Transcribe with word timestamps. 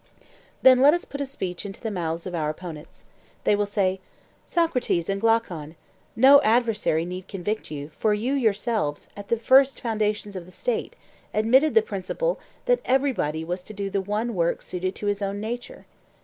Then 0.63 0.79
let 0.81 0.95
us 0.95 1.05
put 1.05 1.21
a 1.21 1.27
speech 1.27 1.63
into 1.63 1.79
the 1.79 1.91
mouths 1.91 2.25
of 2.25 2.33
our 2.33 2.49
opponents. 2.49 3.05
They 3.43 3.55
will 3.55 3.67
say: 3.67 3.99
'Socrates 4.43 5.09
and 5.11 5.21
Glaucon, 5.21 5.75
no 6.15 6.41
adversary 6.41 7.05
need 7.05 7.27
convict 7.27 7.69
you, 7.69 7.91
for 7.99 8.11
you 8.15 8.33
yourselves, 8.33 9.07
at 9.15 9.27
the 9.27 9.37
first 9.37 9.79
foundation 9.79 10.35
of 10.35 10.45
the 10.47 10.51
State, 10.51 10.95
admitted 11.35 11.75
the 11.75 11.83
principle 11.83 12.39
that 12.65 12.81
everybody 12.83 13.45
was 13.45 13.61
to 13.61 13.73
do 13.73 13.91
the 13.91 14.01
one 14.01 14.33
work 14.33 14.63
suited 14.63 14.95
to 14.95 15.05
his 15.05 15.21
own 15.21 15.39
nature. 15.39 15.85